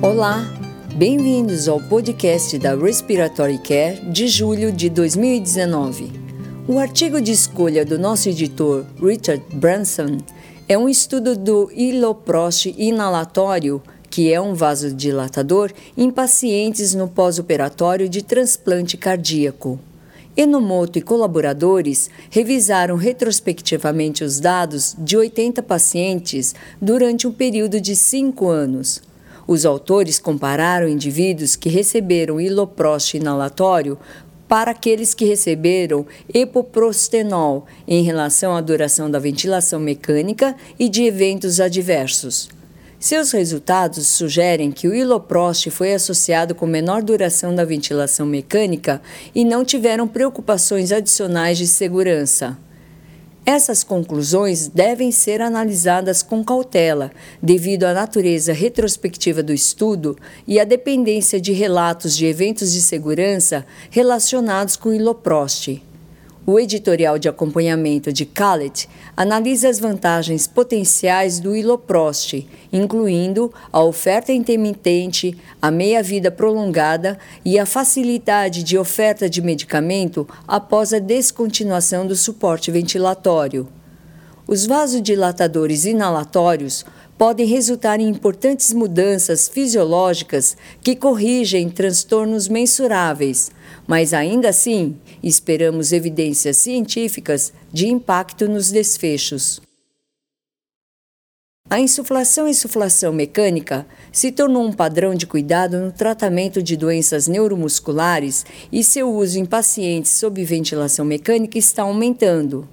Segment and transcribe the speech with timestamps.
[0.00, 0.46] Olá,
[0.94, 6.12] bem-vindos ao podcast da Respiratory Care de julho de 2019.
[6.68, 10.18] O artigo de escolha do nosso editor Richard Branson
[10.68, 18.22] é um estudo do iloprost inalatório, que é um vasodilatador, em pacientes no pós-operatório de
[18.22, 19.80] transplante cardíaco.
[20.36, 28.48] Enomoto e colaboradores revisaram retrospectivamente os dados de 80 pacientes durante um período de cinco
[28.48, 29.07] anos.
[29.48, 33.98] Os autores compararam indivíduos que receberam iloprost inalatório
[34.46, 41.60] para aqueles que receberam epoprostenol em relação à duração da ventilação mecânica e de eventos
[41.60, 42.50] adversos.
[43.00, 49.00] Seus resultados sugerem que o iloprost foi associado com menor duração da ventilação mecânica
[49.34, 52.58] e não tiveram preocupações adicionais de segurança.
[53.50, 57.10] Essas conclusões devem ser analisadas com cautela,
[57.42, 63.64] devido à natureza retrospectiva do estudo e à dependência de relatos de eventos de segurança
[63.90, 65.82] relacionados com o iloprost.
[66.50, 74.32] O editorial de acompanhamento de Khaled analisa as vantagens potenciais do Iloprost, incluindo a oferta
[74.32, 82.16] intermitente, a meia-vida prolongada e a facilidade de oferta de medicamento após a descontinuação do
[82.16, 83.68] suporte ventilatório.
[84.46, 86.82] Os vasodilatadores inalatórios
[87.18, 93.50] podem resultar em importantes mudanças fisiológicas que corrigem transtornos mensuráveis,
[93.86, 99.60] mas ainda assim esperamos evidências científicas de impacto nos desfechos.
[101.70, 107.28] A insuflação e insuflação mecânica se tornou um padrão de cuidado no tratamento de doenças
[107.28, 112.66] neuromusculares e seu uso em pacientes sob ventilação mecânica está aumentando.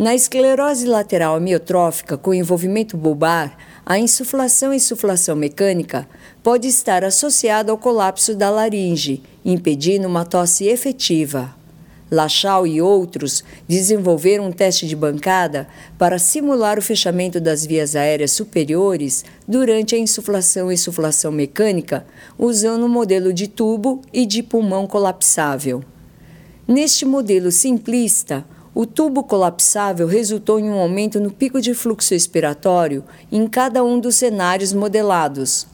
[0.00, 6.08] Na esclerose lateral amiotrófica com envolvimento bulbar, a insuflação e insuflação mecânica
[6.42, 11.54] pode estar associada ao colapso da laringe, impedindo uma tosse efetiva.
[12.10, 15.68] Lachau e outros desenvolveram um teste de bancada
[15.98, 22.06] para simular o fechamento das vias aéreas superiores durante a insuflação e insuflação mecânica,
[22.38, 25.84] usando um modelo de tubo e de pulmão colapsável.
[26.66, 33.04] Neste modelo simplista, o tubo colapsável resultou em um aumento no pico de fluxo expiratório
[33.30, 35.66] em cada um dos cenários modelados.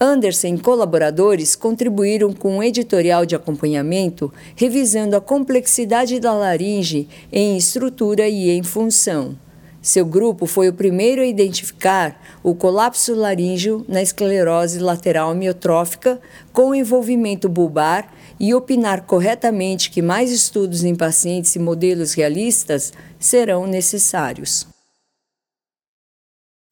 [0.00, 7.56] Anderson e colaboradores contribuíram com um editorial de acompanhamento revisando a complexidade da laringe em
[7.56, 9.36] estrutura e em função.
[9.82, 16.20] Seu grupo foi o primeiro a identificar o colapso laríngeo na esclerose lateral amiotrófica
[16.52, 23.66] com envolvimento bulbar e opinar corretamente que mais estudos em pacientes e modelos realistas serão
[23.66, 24.66] necessários.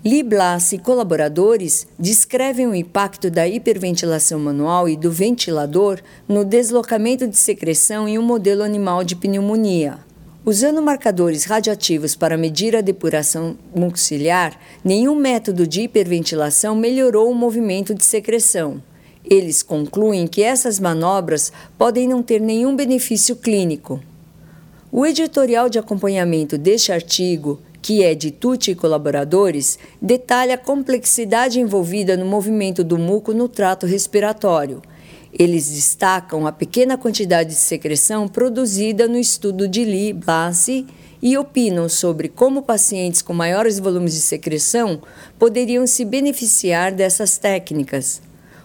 [0.05, 7.27] Lee Blas e colaboradores descrevem o impacto da hiperventilação manual e do ventilador no deslocamento
[7.27, 10.08] de secreção em um modelo animal de pneumonia.
[10.49, 17.95] Usando marcadores radioativos para medir a depuração mucociliar, nenhum método de hiperventilação melhorou o movimento
[17.95, 18.83] de secreção.
[19.23, 24.01] Eles concluem que essas manobras podem não ter nenhum benefício clínico.
[24.91, 31.61] O editorial de acompanhamento deste artigo, que é de Tucci e colaboradores, detalha a complexidade
[31.61, 34.81] envolvida no movimento do muco no trato respiratório.
[35.33, 40.87] Eles destacam a pequena quantidade de secreção produzida no estudo de Lee Blassi
[41.21, 45.01] e opinam sobre como pacientes com maiores volumes de secreção
[45.39, 48.23] poderiam se beneficiar dessas técnicas.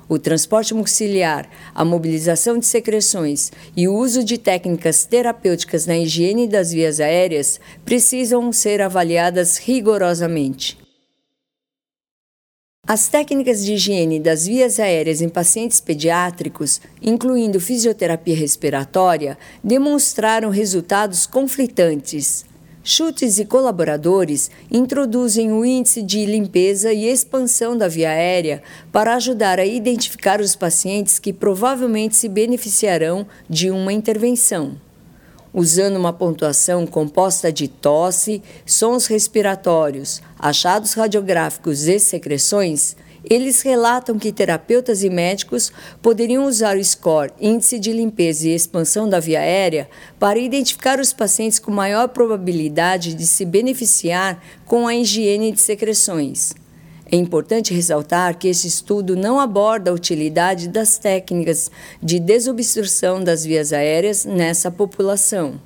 [0.07, 6.47] O transporte muciliar, a mobilização de secreções e o uso de técnicas terapêuticas na higiene
[6.47, 10.82] das vias aéreas precisam ser avaliadas rigorosamente.
[12.85, 21.25] As técnicas de higiene das vias aéreas em pacientes pediátricos, incluindo fisioterapia respiratória, demonstraram resultados
[21.25, 22.43] conflitantes.
[22.83, 28.61] Chutes e colaboradores introduzem o índice de limpeza e expansão da via aérea
[28.91, 34.75] para ajudar a identificar os pacientes que provavelmente se beneficiarão de uma intervenção.
[35.53, 42.95] Usando uma pontuação composta de tosse, sons respiratórios, achados radiográficos e secreções,
[43.29, 45.71] eles relatam que terapeutas e médicos
[46.01, 49.87] poderiam usar o score Índice de Limpeza e Expansão da Via Aérea
[50.19, 56.53] para identificar os pacientes com maior probabilidade de se beneficiar com a higiene de secreções.
[57.13, 61.69] É importante ressaltar que esse estudo não aborda a utilidade das técnicas
[62.01, 65.61] de desobstrução das vias aéreas nessa população.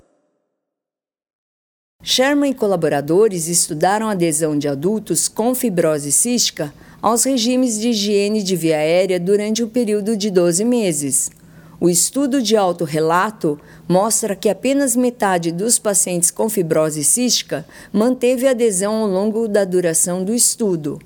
[2.04, 8.44] Sherman e colaboradores estudaram a adesão de adultos com fibrose cística aos regimes de higiene
[8.44, 11.32] de via aérea durante um período de 12 meses.
[11.80, 13.58] O estudo de autorrelato
[13.88, 20.26] mostra que apenas metade dos pacientes com fibrose cística manteve adesão ao longo da duração
[20.26, 21.00] do estudo.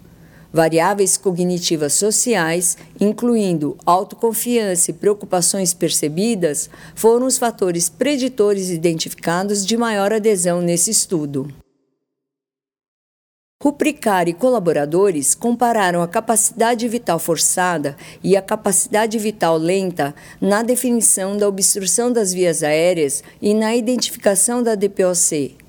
[0.54, 10.12] Variáveis cognitivas sociais, incluindo autoconfiança e preocupações percebidas, foram os fatores preditores identificados de maior
[10.12, 11.48] adesão nesse estudo.
[13.64, 21.38] Rupricari e colaboradores compararam a capacidade vital forçada e a capacidade vital lenta na definição
[21.38, 25.61] da obstrução das vias aéreas e na identificação da DPOC.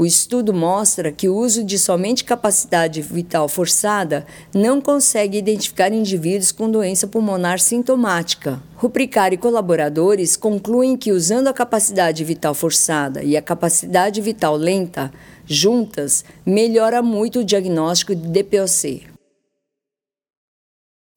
[0.00, 4.24] O estudo mostra que o uso de somente capacidade vital forçada
[4.54, 8.62] não consegue identificar indivíduos com doença pulmonar sintomática.
[8.76, 15.12] Rupricari e colaboradores concluem que usando a capacidade vital forçada e a capacidade vital lenta,
[15.44, 19.19] juntas, melhora muito o diagnóstico de DPOC.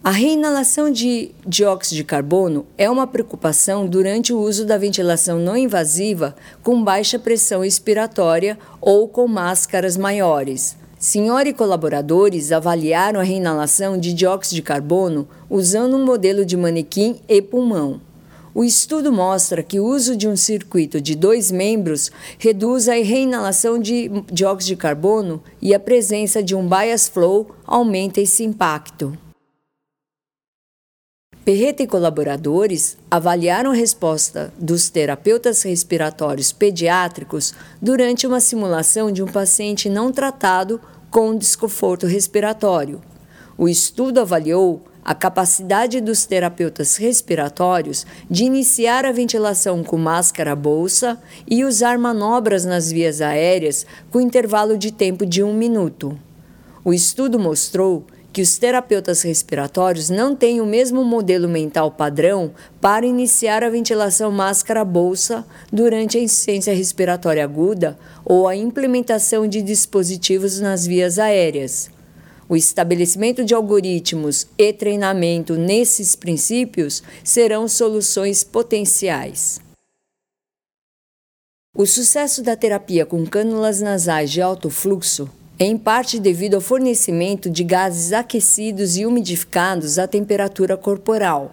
[0.05, 5.55] A reinalação de dióxido de carbono é uma preocupação durante o uso da ventilação não
[5.55, 10.75] invasiva com baixa pressão expiratória ou com máscaras maiores.
[10.99, 17.21] Senhora e colaboradores avaliaram a reinalação de dióxido de carbono usando um modelo de manequim
[17.25, 18.01] e pulmão.
[18.53, 23.79] O estudo mostra que o uso de um circuito de dois membros reduz a reinalação
[23.79, 29.17] de dióxido de carbono e a presença de um bias flow aumenta esse impacto.
[31.45, 39.27] Perreta e colaboradores avaliaram a resposta dos terapeutas respiratórios pediátricos durante uma simulação de um
[39.27, 40.79] paciente não tratado
[41.11, 43.01] com desconforto respiratório.
[43.57, 51.21] O estudo avaliou a capacidade dos terapeutas respiratórios de iniciar a ventilação com máscara bolsa
[51.45, 56.17] e usar manobras nas vias aéreas com intervalo de tempo de um minuto.
[56.85, 62.51] O estudo mostrou que os terapeutas respiratórios não têm o mesmo modelo mental padrão
[62.81, 67.95] para iniciar a ventilação máscara-bolsa durante a insuficiência respiratória aguda
[68.25, 71.91] ou a implementação de dispositivos nas vias aéreas.
[72.49, 79.61] O estabelecimento de algoritmos e treinamento nesses princípios serão soluções potenciais.
[81.75, 87.49] O sucesso da terapia com cânulas nasais de alto fluxo em parte devido ao fornecimento
[87.49, 91.51] de gases aquecidos e umidificados à temperatura corporal.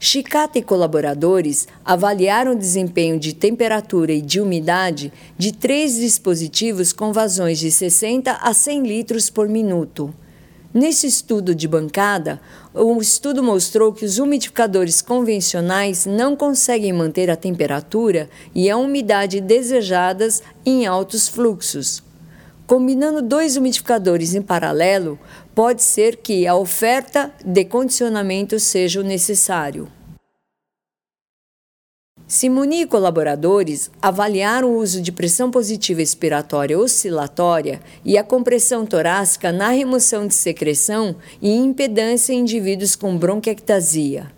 [0.00, 7.12] Chicata e colaboradores avaliaram o desempenho de temperatura e de umidade de três dispositivos com
[7.12, 10.14] vazões de 60 a 100 litros por minuto.
[10.72, 12.40] Nesse estudo de bancada,
[12.72, 19.40] o estudo mostrou que os umidificadores convencionais não conseguem manter a temperatura e a umidade
[19.40, 22.06] desejadas em altos fluxos.
[22.68, 25.18] Combinando dois umidificadores em paralelo,
[25.54, 29.90] pode ser que a oferta de condicionamento seja o necessário.
[32.26, 39.50] Simoni e colaboradores avaliaram o uso de pressão positiva expiratória oscilatória e a compressão torácica
[39.50, 44.30] na remoção de secreção e impedância em indivíduos com bronquiectasia.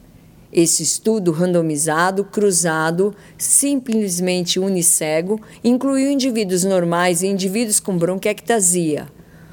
[0.52, 9.06] Esse estudo randomizado, cruzado, simplesmente unicego, incluiu indivíduos normais e indivíduos com bronquiectasia.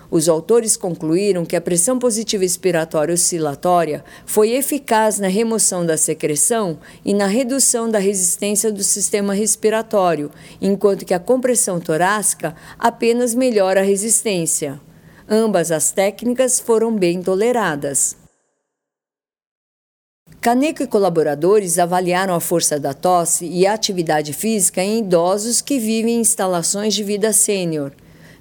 [0.10, 6.80] Os autores concluíram que a pressão positiva expiratória oscilatória foi eficaz na remoção da secreção
[7.04, 10.32] e na redução da resistência do sistema respiratório,
[10.62, 14.80] enquanto que a compressão torácica apenas melhora a resistência.
[15.30, 18.27] Ambas as técnicas foram bem toleradas.
[20.48, 25.78] Caneco e colaboradores avaliaram a força da tosse e a atividade física em idosos que
[25.78, 27.92] vivem em instalações de vida sênior.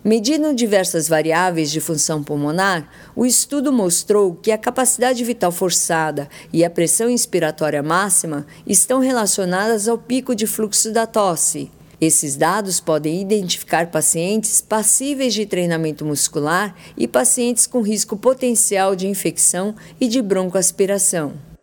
[0.05, 6.65] Medindo diversas variáveis de função pulmonar, o estudo mostrou que a capacidade vital forçada e
[6.65, 11.73] a pressão inspiratória máxima estão relacionadas ao pico de fluxo da tosse.
[12.01, 19.09] Esses dados podem identificar pacientes passíveis de treinamento muscular e pacientes com risco potencial de
[19.09, 21.56] infecção e de broncoaspiração.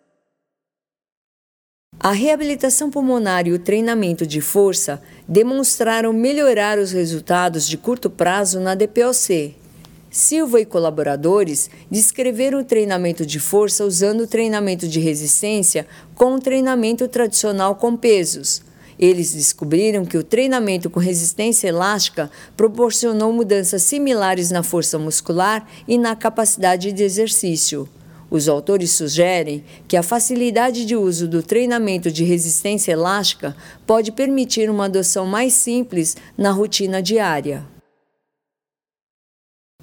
[2.04, 8.60] A reabilitação pulmonar e o treinamento de força demonstraram melhorar os resultados de curto prazo
[8.60, 9.56] na DPOC.
[10.12, 16.42] Silva e colaboradores descreveram o treinamento de força usando o treinamento de resistência com o
[16.42, 18.62] treinamento tradicional com pesos.
[19.00, 25.98] Eles descobriram que o treinamento com resistência elástica proporcionou mudanças similares na força muscular e
[25.98, 27.88] na capacidade de exercício.
[28.34, 34.72] Os autores sugerem que a facilidade de uso do treinamento de resistência elástica pode permitir
[34.72, 37.64] uma adoção mais simples na rotina diária.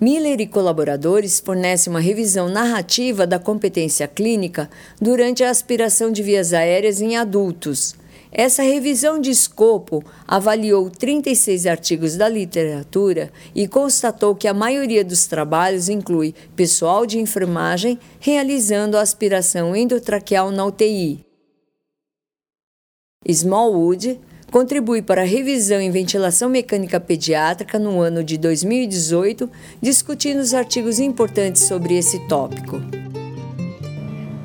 [0.01, 4.69] Miller e colaboradores fornecem uma revisão narrativa da competência clínica
[5.01, 7.95] durante a aspiração de vias aéreas em adultos.
[8.33, 15.27] Essa revisão de escopo avaliou 36 artigos da literatura e constatou que a maioria dos
[15.27, 21.25] trabalhos inclui pessoal de enfermagem realizando a aspiração endotraqueal na UTI.
[23.27, 24.21] Smallwood
[24.51, 30.99] contribui para a revisão em ventilação mecânica pediátrica no ano de 2018, discutindo os artigos
[30.99, 33.00] importantes sobre esse tópico.